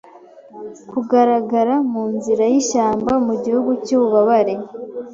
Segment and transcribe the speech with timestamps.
[0.89, 4.53] Kugaragara munzira yishyamba mugihugu cyububabare